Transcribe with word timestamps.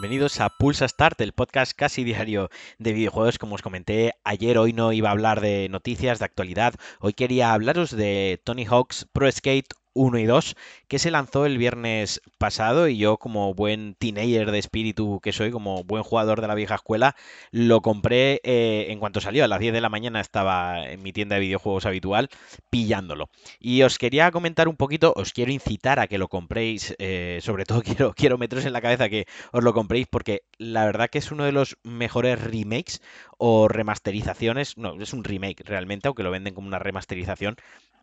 bienvenidos 0.00 0.40
a 0.40 0.48
Pulsa 0.48 0.88
Start, 0.88 1.20
el 1.20 1.34
podcast 1.34 1.74
casi 1.76 2.04
diario 2.10 2.48
de 2.78 2.94
videojuegos. 2.94 3.36
Como 3.36 3.56
os 3.56 3.60
comenté 3.60 4.14
ayer, 4.24 4.56
hoy 4.56 4.72
no 4.72 4.94
iba 4.94 5.10
a 5.10 5.12
hablar 5.12 5.42
de 5.42 5.68
noticias, 5.68 6.18
de 6.18 6.24
actualidad. 6.24 6.72
Hoy 7.00 7.12
quería 7.12 7.52
hablaros 7.52 7.90
de 7.90 8.40
Tony 8.42 8.64
Hawk's 8.64 9.06
Pro 9.12 9.30
Skate 9.30 9.74
1 9.94 10.18
y 10.18 10.24
2, 10.24 10.56
que 10.88 10.98
se 10.98 11.10
lanzó 11.10 11.46
el 11.46 11.58
viernes 11.58 12.20
pasado 12.38 12.88
y 12.88 12.96
yo 12.96 13.16
como 13.16 13.54
buen 13.54 13.94
teenager 13.94 14.50
de 14.50 14.58
espíritu 14.58 15.20
que 15.20 15.32
soy, 15.32 15.50
como 15.50 15.84
buen 15.84 16.02
jugador 16.02 16.40
de 16.40 16.48
la 16.48 16.54
vieja 16.54 16.76
escuela, 16.76 17.16
lo 17.50 17.80
compré 17.82 18.40
eh, 18.44 18.86
en 18.88 18.98
cuanto 18.98 19.20
salió. 19.20 19.44
A 19.44 19.48
las 19.48 19.60
10 19.60 19.72
de 19.72 19.80
la 19.80 19.88
mañana 19.88 20.20
estaba 20.20 20.86
en 20.88 21.02
mi 21.02 21.12
tienda 21.12 21.34
de 21.36 21.40
videojuegos 21.42 21.86
habitual 21.86 22.28
pillándolo. 22.70 23.28
Y 23.58 23.82
os 23.82 23.98
quería 23.98 24.30
comentar 24.30 24.68
un 24.68 24.76
poquito, 24.76 25.12
os 25.16 25.32
quiero 25.32 25.52
incitar 25.52 25.98
a 25.98 26.06
que 26.06 26.18
lo 26.18 26.28
compréis, 26.28 26.94
eh, 26.98 27.40
sobre 27.42 27.64
todo 27.64 27.82
quiero, 27.82 28.12
quiero 28.14 28.38
meteros 28.38 28.64
en 28.64 28.72
la 28.72 28.80
cabeza 28.80 29.08
que 29.08 29.26
os 29.52 29.64
lo 29.64 29.72
compréis 29.72 30.06
porque 30.08 30.42
la 30.58 30.84
verdad 30.84 31.08
que 31.10 31.18
es 31.18 31.30
uno 31.32 31.44
de 31.44 31.52
los 31.52 31.76
mejores 31.82 32.40
remakes 32.40 33.00
o 33.38 33.68
remasterizaciones, 33.68 34.76
no, 34.76 35.00
es 35.00 35.12
un 35.12 35.24
remake 35.24 35.62
realmente, 35.64 36.08
aunque 36.08 36.22
lo 36.22 36.30
venden 36.30 36.54
como 36.54 36.68
una 36.68 36.78
remasterización 36.78 37.56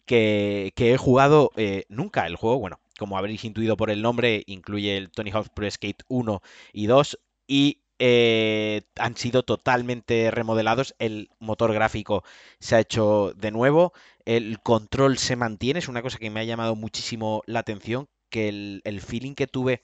que, 0.08 0.74
he 0.76 0.98
jugado 0.98 1.52
eh, 1.56 1.86
nunca. 1.90 2.26
El 2.26 2.36
juego, 2.36 2.60
bueno, 2.60 2.80
como 2.98 3.18
habréis 3.18 3.44
intuido 3.46 3.78
por 3.78 3.92
el 3.92 4.02
nombre, 4.02 4.44
incluye 4.48 4.98
el 4.98 5.12
Tony 5.12 5.32
Hawk's 5.32 5.50
Pro 5.50 5.70
Skate 5.70 6.04
1 6.08 6.42
y 6.74 6.88
2 6.88 7.20
y 7.48 7.82
eh, 8.00 8.82
han 8.98 9.16
sido 9.18 9.44
totalmente 9.44 10.32
remodelados. 10.32 10.96
El 11.00 11.30
motor 11.40 11.74
gráfico 11.74 12.24
se 12.60 12.76
ha 12.76 12.80
hecho 12.80 13.34
de 13.36 13.52
nuevo. 13.52 13.94
El 14.26 14.60
control 14.62 15.18
se 15.20 15.36
mantiene. 15.36 15.80
Es 15.80 15.88
una 15.90 16.02
cosa 16.02 16.18
que 16.18 16.30
me 16.32 16.40
ha 16.40 16.46
llamado 16.46 16.76
muchísimo 16.76 17.44
la 17.46 17.60
atención. 17.60 18.08
Que 18.30 18.50
el 18.84 19.02
feeling 19.02 19.36
que 19.36 19.48
tuve 19.48 19.82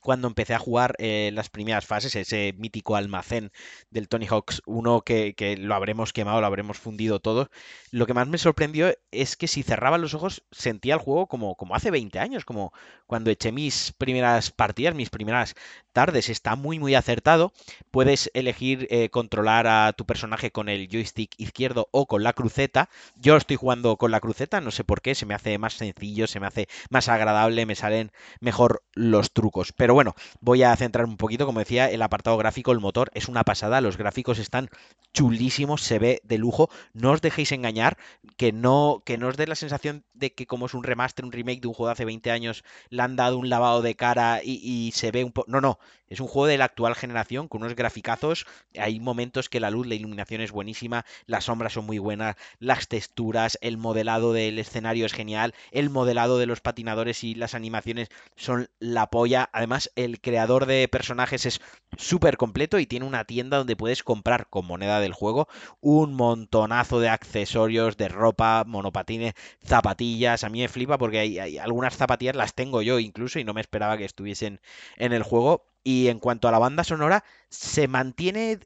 cuando 0.00 0.28
empecé 0.28 0.54
a 0.54 0.58
jugar 0.58 0.94
eh, 0.98 1.30
las 1.34 1.48
primeras 1.50 1.86
fases, 1.86 2.14
ese 2.16 2.54
mítico 2.56 2.96
almacén 2.96 3.52
del 3.90 4.08
Tony 4.08 4.26
Hawks 4.26 4.62
1 4.66 5.02
que, 5.02 5.34
que, 5.34 5.56
lo 5.56 5.74
habremos 5.74 6.12
quemado, 6.12 6.40
lo 6.40 6.46
habremos 6.46 6.78
fundido 6.78 7.20
todo. 7.20 7.50
Lo 7.90 8.06
que 8.06 8.14
más 8.14 8.28
me 8.28 8.38
sorprendió 8.38 8.94
es 9.10 9.36
que 9.36 9.48
si 9.48 9.62
cerraba 9.62 9.98
los 9.98 10.14
ojos 10.14 10.44
sentía 10.50 10.94
el 10.94 11.00
juego 11.00 11.26
como, 11.26 11.56
como 11.56 11.74
hace 11.74 11.90
20 11.90 12.18
años, 12.18 12.44
como 12.44 12.72
cuando 13.06 13.30
eché 13.30 13.52
mis 13.52 13.92
primeras 13.92 14.50
partidas, 14.50 14.94
mis 14.94 15.10
primeras 15.10 15.54
tardes. 15.92 16.28
Está 16.28 16.54
muy, 16.54 16.78
muy 16.78 16.94
acertado. 16.94 17.52
Puedes 17.90 18.30
elegir 18.34 18.86
eh, 18.90 19.10
controlar 19.10 19.66
a 19.66 19.92
tu 19.94 20.06
personaje 20.06 20.52
con 20.52 20.68
el 20.68 20.88
joystick 20.88 21.32
izquierdo 21.38 21.88
o 21.90 22.06
con 22.06 22.22
la 22.22 22.34
cruceta. 22.34 22.88
Yo 23.16 23.36
estoy 23.36 23.56
jugando 23.56 23.96
con 23.96 24.10
la 24.10 24.20
cruceta, 24.20 24.60
no 24.60 24.70
sé 24.70 24.84
por 24.84 25.02
qué, 25.02 25.14
se 25.14 25.26
me 25.26 25.34
hace 25.34 25.58
más 25.58 25.74
sencillo, 25.74 26.26
se 26.26 26.38
me 26.38 26.46
hace 26.46 26.68
más 26.90 27.08
agradable, 27.08 27.66
me 27.66 27.74
salen 27.74 28.12
mejor 28.40 28.84
los 28.94 29.32
trucos. 29.32 29.72
Bueno, 29.94 30.14
voy 30.40 30.62
a 30.62 30.74
centrar 30.76 31.06
un 31.06 31.16
poquito, 31.16 31.46
como 31.46 31.60
decía, 31.60 31.90
el 31.90 32.02
apartado 32.02 32.36
gráfico, 32.36 32.72
el 32.72 32.80
motor 32.80 33.10
es 33.14 33.28
una 33.28 33.44
pasada, 33.44 33.80
los 33.80 33.96
gráficos 33.96 34.38
están 34.38 34.68
chulísimos, 35.12 35.82
se 35.82 35.98
ve 35.98 36.20
de 36.24 36.38
lujo. 36.38 36.70
No 36.92 37.12
os 37.12 37.20
dejéis 37.20 37.52
engañar, 37.52 37.96
que 38.36 38.52
no, 38.52 39.02
que 39.04 39.18
no 39.18 39.28
os 39.28 39.36
dé 39.36 39.46
la 39.46 39.54
sensación 39.54 40.04
de 40.14 40.34
que 40.34 40.46
como 40.46 40.66
es 40.66 40.74
un 40.74 40.84
remaster, 40.84 41.24
un 41.24 41.32
remake 41.32 41.60
de 41.60 41.68
un 41.68 41.74
juego 41.74 41.88
de 41.88 41.92
hace 41.92 42.04
20 42.04 42.30
años, 42.30 42.64
le 42.90 43.02
han 43.02 43.16
dado 43.16 43.38
un 43.38 43.48
lavado 43.48 43.82
de 43.82 43.94
cara 43.94 44.40
y, 44.42 44.60
y 44.62 44.92
se 44.92 45.10
ve 45.10 45.24
un 45.24 45.32
poco... 45.32 45.50
No, 45.50 45.60
no, 45.60 45.78
es 46.08 46.20
un 46.20 46.28
juego 46.28 46.46
de 46.46 46.58
la 46.58 46.64
actual 46.64 46.94
generación 46.94 47.48
con 47.48 47.62
unos 47.62 47.76
graficazos. 47.76 48.46
Hay 48.78 48.98
momentos 49.00 49.48
que 49.48 49.60
la 49.60 49.70
luz, 49.70 49.86
la 49.86 49.94
iluminación 49.94 50.40
es 50.40 50.52
buenísima, 50.52 51.04
las 51.26 51.44
sombras 51.44 51.74
son 51.74 51.86
muy 51.86 51.98
buenas, 51.98 52.36
las 52.58 52.88
texturas, 52.88 53.58
el 53.60 53.76
modelado 53.76 54.32
del 54.32 54.58
escenario 54.58 55.06
es 55.06 55.12
genial, 55.12 55.54
el 55.70 55.90
modelado 55.90 56.38
de 56.38 56.46
los 56.46 56.60
patinadores 56.60 57.24
y 57.24 57.34
las 57.34 57.54
animaciones 57.54 58.08
son 58.36 58.70
la 58.78 59.10
polla. 59.10 59.48
Además, 59.52 59.77
el 59.96 60.20
creador 60.20 60.66
de 60.66 60.88
personajes 60.88 61.46
es 61.46 61.60
súper 61.96 62.36
completo 62.36 62.78
y 62.78 62.86
tiene 62.86 63.06
una 63.06 63.24
tienda 63.24 63.58
donde 63.58 63.76
puedes 63.76 64.02
comprar 64.02 64.48
con 64.48 64.66
moneda 64.66 65.00
del 65.00 65.12
juego 65.12 65.48
un 65.80 66.14
montonazo 66.14 67.00
de 67.00 67.08
accesorios, 67.08 67.96
de 67.96 68.08
ropa, 68.08 68.64
monopatines, 68.66 69.34
zapatillas. 69.64 70.44
A 70.44 70.48
mí 70.48 70.60
me 70.60 70.68
flipa 70.68 70.98
porque 70.98 71.18
hay, 71.18 71.38
hay 71.38 71.58
algunas 71.58 71.96
zapatillas 71.96 72.36
las 72.36 72.54
tengo 72.54 72.82
yo 72.82 72.98
incluso 72.98 73.38
y 73.38 73.44
no 73.44 73.54
me 73.54 73.60
esperaba 73.60 73.96
que 73.96 74.04
estuviesen 74.04 74.60
en 74.96 75.12
el 75.12 75.22
juego 75.22 75.64
y 75.84 76.08
en 76.08 76.18
cuanto 76.18 76.48
a 76.48 76.52
la 76.52 76.58
banda 76.58 76.84
sonora, 76.84 77.24
se 77.48 77.88
mantiene, 77.88 78.58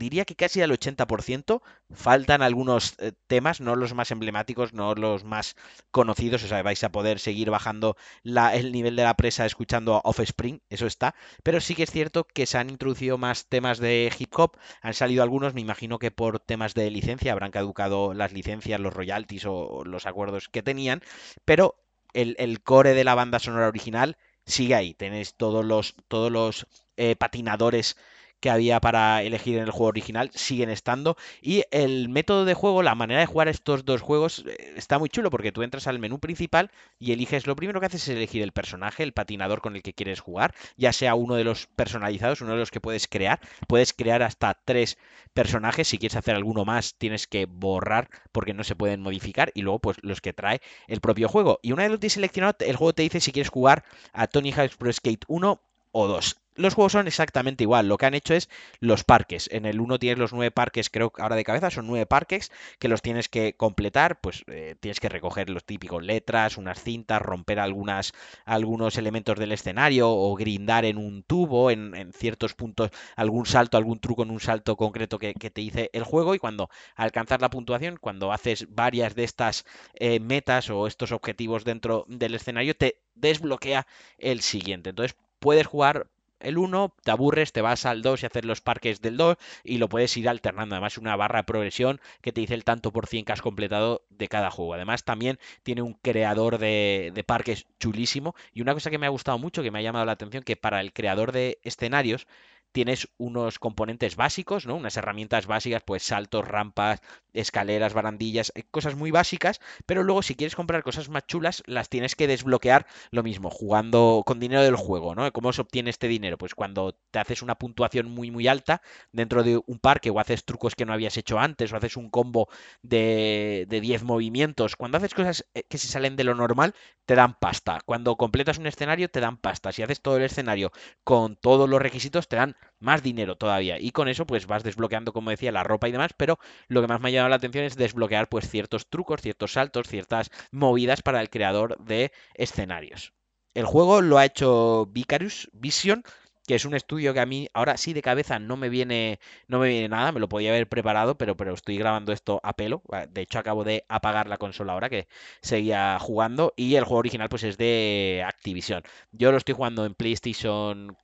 diría 0.00 0.24
que 0.24 0.34
casi 0.34 0.62
al 0.62 0.72
80%. 0.72 1.62
Faltan 1.92 2.42
algunos 2.42 2.94
eh, 2.98 3.12
temas, 3.28 3.60
no 3.60 3.76
los 3.76 3.94
más 3.94 4.10
emblemáticos, 4.10 4.72
no 4.72 4.94
los 4.94 5.24
más 5.24 5.56
conocidos. 5.92 6.42
O 6.42 6.48
sea, 6.48 6.62
vais 6.62 6.82
a 6.82 6.90
poder 6.90 7.20
seguir 7.20 7.50
bajando 7.50 7.96
el 8.24 8.72
nivel 8.72 8.96
de 8.96 9.04
la 9.04 9.14
presa 9.14 9.46
escuchando 9.46 10.00
Offspring, 10.04 10.62
eso 10.70 10.86
está. 10.86 11.14
Pero 11.44 11.60
sí 11.60 11.74
que 11.74 11.84
es 11.84 11.90
cierto 11.90 12.24
que 12.24 12.46
se 12.46 12.58
han 12.58 12.70
introducido 12.70 13.18
más 13.18 13.46
temas 13.46 13.78
de 13.78 14.12
hip 14.18 14.32
hop. 14.36 14.56
Han 14.82 14.94
salido 14.94 15.22
algunos, 15.22 15.54
me 15.54 15.60
imagino 15.60 15.98
que 15.98 16.10
por 16.10 16.40
temas 16.40 16.74
de 16.74 16.90
licencia, 16.90 17.32
habrán 17.32 17.50
caducado 17.50 18.14
las 18.14 18.32
licencias, 18.32 18.80
los 18.80 18.94
royalties 18.94 19.44
o 19.46 19.84
los 19.84 20.06
acuerdos 20.06 20.48
que 20.48 20.62
tenían. 20.62 21.02
Pero 21.44 21.76
el, 22.14 22.36
el 22.38 22.62
core 22.62 22.94
de 22.94 23.04
la 23.04 23.14
banda 23.14 23.38
sonora 23.38 23.68
original 23.68 24.16
sigue 24.46 24.74
ahí. 24.74 24.94
Tenéis 24.94 25.34
todos 25.34 25.64
los, 25.64 25.94
todos 26.08 26.30
los 26.30 26.66
eh, 26.96 27.16
patinadores 27.16 27.96
que 28.40 28.50
había 28.50 28.80
para 28.80 29.22
elegir 29.22 29.58
en 29.58 29.64
el 29.64 29.70
juego 29.70 29.86
original 29.86 30.30
siguen 30.34 30.70
estando. 30.70 31.16
Y 31.40 31.64
el 31.70 32.08
método 32.08 32.44
de 32.44 32.54
juego, 32.54 32.82
la 32.82 32.94
manera 32.94 33.20
de 33.20 33.26
jugar 33.26 33.48
estos 33.48 33.84
dos 33.84 34.00
juegos 34.00 34.44
eh, 34.46 34.74
está 34.76 34.98
muy 34.98 35.08
chulo 35.08 35.30
porque 35.30 35.52
tú 35.52 35.62
entras 35.62 35.86
al 35.86 35.98
menú 35.98 36.18
principal 36.18 36.70
y 36.98 37.12
eliges, 37.12 37.46
lo 37.46 37.56
primero 37.56 37.80
que 37.80 37.86
haces 37.86 38.02
es 38.02 38.08
elegir 38.08 38.42
el 38.42 38.52
personaje, 38.52 39.02
el 39.02 39.12
patinador 39.12 39.60
con 39.60 39.76
el 39.76 39.82
que 39.82 39.92
quieres 39.92 40.20
jugar, 40.20 40.54
ya 40.76 40.92
sea 40.92 41.14
uno 41.14 41.34
de 41.34 41.44
los 41.44 41.66
personalizados, 41.66 42.40
uno 42.40 42.52
de 42.52 42.58
los 42.58 42.70
que 42.70 42.80
puedes 42.80 43.06
crear. 43.06 43.40
Puedes 43.68 43.92
crear 43.92 44.22
hasta 44.22 44.54
tres 44.64 44.98
personajes. 45.34 45.88
Si 45.88 45.98
quieres 45.98 46.16
hacer 46.16 46.34
alguno 46.34 46.64
más, 46.64 46.94
tienes 46.94 47.26
que 47.26 47.46
borrar 47.46 48.08
porque 48.32 48.54
no 48.54 48.64
se 48.64 48.76
pueden 48.76 49.02
modificar. 49.02 49.52
Y 49.54 49.62
luego, 49.62 49.80
pues 49.80 49.98
los 50.02 50.20
que 50.20 50.32
trae 50.32 50.60
el 50.88 51.00
propio 51.00 51.28
juego. 51.28 51.58
Y 51.62 51.72
una 51.72 51.82
vez 51.82 51.92
lo 51.92 51.98
tienes 51.98 52.14
seleccionado, 52.14 52.56
el 52.60 52.76
juego 52.76 52.94
te 52.94 53.02
dice 53.02 53.20
si 53.20 53.32
quieres 53.32 53.50
jugar 53.50 53.84
a 54.12 54.26
Tony 54.26 54.52
Hawk's 54.52 54.76
Pro 54.76 54.92
Skate 54.92 55.24
1 55.28 55.60
o 55.92 56.06
2 56.06 56.40
los 56.60 56.74
juegos 56.74 56.92
son 56.92 57.06
exactamente 57.06 57.64
igual. 57.64 57.88
Lo 57.88 57.96
que 57.96 58.06
han 58.06 58.14
hecho 58.14 58.34
es 58.34 58.48
los 58.80 59.04
parques. 59.04 59.48
En 59.52 59.66
el 59.66 59.80
1 59.80 59.98
tienes 59.98 60.18
los 60.18 60.32
nueve 60.32 60.50
parques, 60.50 60.90
creo 60.90 61.10
que 61.10 61.22
ahora 61.22 61.36
de 61.36 61.44
cabeza 61.44 61.70
son 61.70 61.86
nueve 61.86 62.06
parques 62.06 62.50
que 62.78 62.88
los 62.88 63.02
tienes 63.02 63.28
que 63.28 63.54
completar. 63.54 64.20
Pues 64.20 64.44
eh, 64.46 64.76
tienes 64.80 65.00
que 65.00 65.08
recoger 65.08 65.50
los 65.50 65.64
típicos 65.64 66.02
letras, 66.02 66.56
unas 66.56 66.82
cintas, 66.82 67.22
romper 67.22 67.58
algunas, 67.60 68.12
algunos 68.44 68.96
elementos 68.98 69.38
del 69.38 69.52
escenario 69.52 70.10
o 70.10 70.34
grindar 70.36 70.84
en 70.84 70.98
un 70.98 71.22
tubo, 71.22 71.70
en, 71.70 72.12
ciertos 72.12 72.54
puntos, 72.54 72.90
algún 73.16 73.46
salto, 73.46 73.76
algún 73.76 74.00
truco 74.00 74.22
en 74.22 74.30
un 74.30 74.40
salto 74.40 74.76
concreto 74.76 75.18
que, 75.18 75.34
te 75.34 75.60
dice 75.60 75.90
el 75.92 76.04
juego. 76.04 76.34
Y 76.34 76.38
cuando 76.38 76.70
alcanzar 76.96 77.40
la 77.40 77.50
puntuación, 77.50 77.96
cuando 78.00 78.32
haces 78.32 78.66
varias 78.70 79.14
de 79.14 79.24
estas 79.24 79.64
eh, 79.94 80.20
metas 80.20 80.70
o 80.70 80.86
estos 80.86 81.12
objetivos 81.12 81.64
dentro 81.64 82.04
del 82.08 82.34
escenario, 82.34 82.76
te 82.76 83.00
desbloquea 83.14 83.86
el 84.18 84.40
siguiente. 84.40 84.90
Entonces 84.90 85.16
puedes 85.38 85.66
jugar 85.66 86.06
el 86.40 86.58
1, 86.58 86.94
te 87.02 87.10
aburres, 87.10 87.52
te 87.52 87.62
vas 87.62 87.86
al 87.86 88.02
2 88.02 88.22
y 88.22 88.26
hacer 88.26 88.44
los 88.44 88.60
parques 88.60 89.00
del 89.00 89.16
2 89.16 89.36
y 89.64 89.78
lo 89.78 89.88
puedes 89.88 90.16
ir 90.16 90.28
alternando. 90.28 90.74
Además, 90.74 90.98
una 90.98 91.16
barra 91.16 91.40
de 91.40 91.44
progresión 91.44 92.00
que 92.20 92.32
te 92.32 92.40
dice 92.40 92.54
el 92.54 92.64
tanto 92.64 92.92
por 92.92 93.06
cien 93.06 93.24
que 93.24 93.32
has 93.32 93.42
completado 93.42 94.02
de 94.10 94.28
cada 94.28 94.50
juego. 94.50 94.74
Además, 94.74 95.04
también 95.04 95.38
tiene 95.62 95.82
un 95.82 95.94
creador 95.94 96.58
de, 96.58 97.12
de 97.14 97.24
parques 97.24 97.66
chulísimo. 97.78 98.34
Y 98.52 98.62
una 98.62 98.74
cosa 98.74 98.90
que 98.90 98.98
me 98.98 99.06
ha 99.06 99.10
gustado 99.10 99.38
mucho, 99.38 99.62
que 99.62 99.70
me 99.70 99.78
ha 99.78 99.82
llamado 99.82 100.04
la 100.04 100.12
atención, 100.12 100.42
que 100.42 100.56
para 100.56 100.80
el 100.80 100.92
creador 100.92 101.32
de 101.32 101.58
escenarios 101.62 102.26
tienes 102.72 103.08
unos 103.18 103.58
componentes 103.58 104.16
básicos, 104.16 104.66
¿no? 104.66 104.76
Unas 104.76 104.96
herramientas 104.96 105.46
básicas, 105.46 105.82
pues 105.84 106.02
saltos, 106.02 106.46
rampas, 106.46 107.00
escaleras, 107.32 107.94
barandillas, 107.94 108.52
eh, 108.54 108.64
cosas 108.70 108.96
muy 108.96 109.10
básicas, 109.10 109.60
pero 109.86 110.02
luego 110.02 110.22
si 110.22 110.34
quieres 110.34 110.56
comprar 110.56 110.82
cosas 110.82 111.08
más 111.08 111.26
chulas, 111.26 111.62
las 111.66 111.88
tienes 111.88 112.16
que 112.16 112.26
desbloquear 112.26 112.86
lo 113.10 113.22
mismo, 113.22 113.50
jugando 113.50 114.22
con 114.26 114.40
dinero 114.40 114.62
del 114.62 114.76
juego, 114.76 115.14
¿no? 115.14 115.30
¿Cómo 115.32 115.52
se 115.52 115.62
obtiene 115.62 115.90
este 115.90 116.08
dinero? 116.08 116.38
Pues 116.38 116.54
cuando 116.54 116.96
te 117.10 117.18
haces 117.18 117.42
una 117.42 117.56
puntuación 117.56 118.10
muy 118.10 118.30
muy 118.30 118.48
alta 118.48 118.82
dentro 119.12 119.42
de 119.42 119.60
un 119.66 119.78
parque 119.78 120.10
o 120.10 120.20
haces 120.20 120.44
trucos 120.44 120.74
que 120.74 120.86
no 120.86 120.92
habías 120.92 121.16
hecho 121.16 121.38
antes 121.38 121.72
o 121.72 121.76
haces 121.76 121.96
un 121.96 122.10
combo 122.10 122.48
de, 122.82 123.66
de 123.68 123.80
10 123.80 124.02
movimientos, 124.04 124.76
cuando 124.76 124.98
haces 124.98 125.14
cosas 125.14 125.46
eh, 125.54 125.64
que 125.68 125.78
se 125.78 125.88
salen 125.88 126.16
de 126.16 126.24
lo 126.24 126.34
normal, 126.34 126.74
te 127.06 127.14
dan 127.14 127.34
pasta. 127.38 127.80
Cuando 127.84 128.16
completas 128.16 128.58
un 128.58 128.66
escenario, 128.66 129.10
te 129.10 129.20
dan 129.20 129.36
pasta. 129.36 129.72
Si 129.72 129.82
haces 129.82 130.00
todo 130.00 130.16
el 130.16 130.22
escenario 130.24 130.72
con 131.04 131.36
todos 131.36 131.68
los 131.68 131.80
requisitos, 131.82 132.28
te 132.28 132.36
dan 132.36 132.56
más 132.78 133.02
dinero 133.02 133.36
todavía. 133.36 133.78
Y 133.78 133.90
con 133.92 134.08
eso, 134.08 134.26
pues 134.26 134.46
vas 134.46 134.62
desbloqueando, 134.62 135.12
como 135.12 135.30
decía, 135.30 135.52
la 135.52 135.64
ropa 135.64 135.88
y 135.88 135.92
demás. 135.92 136.12
Pero 136.16 136.38
lo 136.68 136.80
que 136.80 136.88
más 136.88 137.00
me 137.00 137.08
ha 137.08 137.12
llamado 137.12 137.30
la 137.30 137.36
atención 137.36 137.64
es 137.64 137.76
desbloquear, 137.76 138.28
pues, 138.28 138.48
ciertos 138.48 138.88
trucos, 138.88 139.20
ciertos 139.20 139.52
saltos, 139.52 139.88
ciertas 139.88 140.30
movidas 140.50 141.02
para 141.02 141.20
el 141.20 141.30
creador 141.30 141.78
de 141.78 142.12
escenarios. 142.34 143.12
El 143.54 143.66
juego 143.66 144.00
lo 144.00 144.18
ha 144.18 144.24
hecho 144.24 144.86
Vicarious 144.92 145.50
Vision, 145.52 146.04
que 146.46 146.54
es 146.56 146.64
un 146.64 146.74
estudio 146.74 147.14
que 147.14 147.20
a 147.20 147.26
mí 147.26 147.48
ahora 147.54 147.76
sí 147.76 147.92
de 147.92 148.02
cabeza 148.02 148.38
no 148.40 148.56
me 148.56 148.68
viene 148.68 149.20
no 149.46 149.58
me 149.60 149.68
viene 149.68 149.88
nada, 149.88 150.10
me 150.12 150.20
lo 150.20 150.28
podía 150.28 150.50
haber 150.50 150.68
preparado, 150.68 151.16
pero 151.16 151.36
pero 151.36 151.54
estoy 151.54 151.78
grabando 151.78 152.12
esto 152.12 152.40
a 152.42 152.54
pelo. 152.54 152.82
De 153.08 153.20
hecho 153.22 153.38
acabo 153.38 153.62
de 153.64 153.84
apagar 153.88 154.28
la 154.28 154.38
consola 154.38 154.72
ahora 154.72 154.88
que 154.90 155.06
seguía 155.42 155.98
jugando 156.00 156.52
y 156.56 156.74
el 156.76 156.84
juego 156.84 156.98
original 156.98 157.28
pues 157.28 157.44
es 157.44 157.56
de 157.56 158.24
Activision. 158.26 158.82
Yo 159.12 159.30
lo 159.32 159.38
estoy 159.38 159.54
jugando 159.54 159.84
en 159.84 159.94
PlayStation 159.94 160.96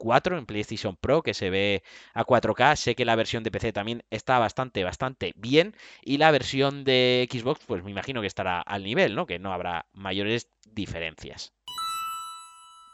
4 0.00 0.38
en 0.38 0.46
PlayStation 0.46 0.96
Pro 0.96 1.22
que 1.22 1.34
se 1.34 1.50
ve 1.50 1.82
a 2.14 2.24
4K. 2.24 2.74
Sé 2.76 2.94
que 2.94 3.04
la 3.04 3.16
versión 3.16 3.44
de 3.44 3.50
PC 3.50 3.72
también 3.72 4.02
está 4.10 4.38
bastante, 4.38 4.82
bastante 4.82 5.32
bien. 5.36 5.76
Y 6.02 6.16
la 6.18 6.30
versión 6.30 6.84
de 6.84 7.28
Xbox, 7.30 7.60
pues 7.66 7.84
me 7.84 7.90
imagino 7.90 8.22
que 8.22 8.26
estará 8.26 8.60
al 8.62 8.82
nivel, 8.82 9.14
¿no? 9.14 9.26
Que 9.26 9.38
no 9.38 9.52
habrá 9.52 9.86
mayores 9.92 10.48
diferencias. 10.66 11.52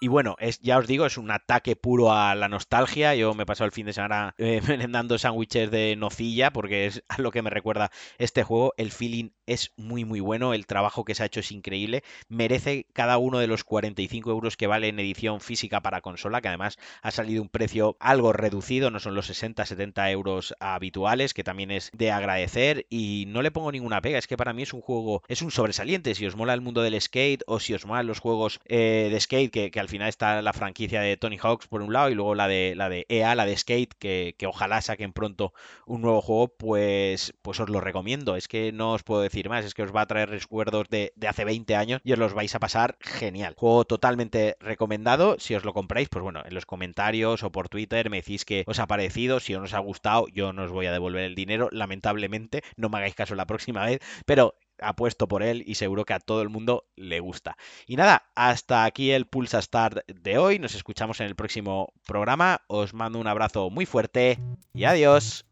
Y 0.06 0.08
bueno, 0.08 0.36
es, 0.38 0.60
ya 0.60 0.78
os 0.78 0.86
digo, 0.86 1.04
es 1.04 1.18
un 1.18 1.32
ataque 1.32 1.74
puro 1.74 2.12
a 2.12 2.36
la 2.36 2.46
nostalgia. 2.46 3.16
Yo 3.16 3.34
me 3.34 3.42
he 3.42 3.46
pasado 3.46 3.66
el 3.66 3.72
fin 3.72 3.86
de 3.86 3.92
semana 3.92 4.36
eh, 4.38 4.60
sándwiches 5.18 5.68
de 5.72 5.96
nocilla 5.96 6.52
porque 6.52 6.86
es 6.86 7.02
a 7.08 7.20
lo 7.20 7.32
que 7.32 7.42
me 7.42 7.50
recuerda 7.50 7.90
este 8.18 8.44
juego. 8.44 8.72
El 8.76 8.92
feeling 8.92 9.30
es 9.46 9.72
muy 9.76 10.04
muy 10.04 10.20
bueno, 10.20 10.54
el 10.54 10.66
trabajo 10.66 11.04
que 11.04 11.16
se 11.16 11.24
ha 11.24 11.26
hecho 11.26 11.40
es 11.40 11.50
increíble. 11.50 12.04
Merece 12.28 12.86
cada 12.92 13.18
uno 13.18 13.40
de 13.40 13.48
los 13.48 13.64
45 13.64 14.30
euros 14.30 14.56
que 14.56 14.68
vale 14.68 14.86
en 14.86 15.00
edición 15.00 15.40
física 15.40 15.80
para 15.82 16.02
consola, 16.02 16.40
que 16.40 16.46
además 16.46 16.78
ha 17.02 17.10
salido 17.10 17.42
un 17.42 17.48
precio 17.48 17.96
algo 17.98 18.32
reducido, 18.32 18.92
no 18.92 19.00
son 19.00 19.16
los 19.16 19.28
60-70 19.28 20.08
euros 20.12 20.54
habituales, 20.60 21.34
que 21.34 21.42
también 21.42 21.72
es 21.72 21.90
de 21.92 22.12
agradecer. 22.12 22.86
Y 22.90 23.24
no 23.26 23.42
le 23.42 23.50
pongo 23.50 23.72
ninguna 23.72 24.00
pega, 24.00 24.18
es 24.18 24.28
que 24.28 24.36
para 24.36 24.52
mí 24.52 24.62
es 24.62 24.72
un 24.72 24.82
juego, 24.82 25.24
es 25.26 25.42
un 25.42 25.50
sobresaliente. 25.50 26.14
Si 26.14 26.26
os 26.26 26.36
mola 26.36 26.54
el 26.54 26.60
mundo 26.60 26.82
del 26.82 27.00
skate 27.00 27.42
o 27.48 27.58
si 27.58 27.74
os 27.74 27.86
molan 27.86 28.06
los 28.06 28.20
juegos 28.20 28.60
eh, 28.66 29.08
de 29.10 29.20
skate 29.20 29.50
que, 29.50 29.70
que 29.72 29.80
al 29.80 29.88
final 29.88 29.95
está 30.02 30.42
la 30.42 30.52
franquicia 30.52 31.00
de 31.00 31.16
Tony 31.16 31.38
Hawks 31.38 31.66
por 31.66 31.82
un 31.82 31.92
lado 31.92 32.10
y 32.10 32.14
luego 32.14 32.34
la 32.34 32.48
de 32.48 32.74
la 32.76 32.88
de 32.88 33.06
EA, 33.08 33.34
la 33.34 33.46
de 33.46 33.56
Skate, 33.56 33.94
que, 33.98 34.34
ojalá 34.46 34.80
saquen 34.80 35.12
pronto 35.12 35.52
un 35.86 36.02
nuevo 36.02 36.20
juego, 36.20 36.48
pues, 36.48 37.34
pues 37.42 37.60
os 37.60 37.68
lo 37.68 37.80
recomiendo. 37.80 38.36
Es 38.36 38.48
que 38.48 38.72
no 38.72 38.92
os 38.92 39.02
puedo 39.02 39.22
decir 39.22 39.48
más, 39.48 39.64
es 39.64 39.74
que 39.74 39.82
os 39.82 39.94
va 39.94 40.02
a 40.02 40.06
traer 40.06 40.30
recuerdos 40.30 40.88
de, 40.88 41.12
de 41.16 41.28
hace 41.28 41.44
20 41.44 41.74
años 41.76 42.00
y 42.04 42.12
os 42.12 42.18
los 42.18 42.34
vais 42.34 42.54
a 42.54 42.60
pasar 42.60 42.96
genial. 43.00 43.54
Juego 43.56 43.84
totalmente 43.84 44.56
recomendado. 44.60 45.36
Si 45.38 45.54
os 45.54 45.64
lo 45.64 45.72
compráis, 45.72 46.08
pues 46.08 46.22
bueno, 46.22 46.42
en 46.44 46.54
los 46.54 46.66
comentarios 46.66 47.42
o 47.42 47.50
por 47.52 47.68
Twitter 47.68 48.10
me 48.10 48.18
decís 48.18 48.44
que 48.44 48.64
os 48.66 48.78
ha 48.78 48.86
parecido. 48.86 49.40
Si 49.40 49.54
os 49.54 49.74
ha 49.74 49.78
gustado, 49.78 50.26
yo 50.28 50.52
no 50.52 50.64
os 50.64 50.72
voy 50.72 50.86
a 50.86 50.92
devolver 50.92 51.24
el 51.24 51.34
dinero, 51.34 51.68
lamentablemente. 51.72 52.62
No 52.76 52.88
me 52.88 52.98
hagáis 52.98 53.14
caso 53.14 53.34
la 53.34 53.46
próxima 53.46 53.84
vez, 53.84 54.00
pero 54.26 54.54
apuesto 54.80 55.28
por 55.28 55.42
él 55.42 55.62
y 55.66 55.76
seguro 55.76 56.04
que 56.04 56.14
a 56.14 56.20
todo 56.20 56.42
el 56.42 56.48
mundo 56.48 56.84
le 56.96 57.20
gusta. 57.20 57.56
Y 57.86 57.96
nada, 57.96 58.30
hasta 58.34 58.84
aquí 58.84 59.10
el 59.10 59.26
Pulsa 59.26 59.60
Start 59.62 60.06
de 60.08 60.38
hoy. 60.38 60.58
Nos 60.58 60.74
escuchamos 60.74 61.20
en 61.20 61.26
el 61.26 61.36
próximo 61.36 61.92
programa. 62.06 62.62
Os 62.66 62.94
mando 62.94 63.18
un 63.18 63.26
abrazo 63.26 63.70
muy 63.70 63.86
fuerte 63.86 64.38
y 64.74 64.84
adiós. 64.84 65.46